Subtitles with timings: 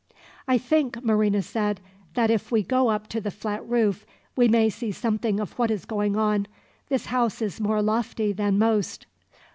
[0.47, 1.79] "I think," Marina said,
[2.15, 4.03] "that if we go up to the flat roof,
[4.35, 6.47] we may see something of what is going on.
[6.89, 9.05] This house is more lofty than most."